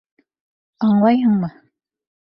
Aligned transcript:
Аңлайһыңмы?! 0.89 1.55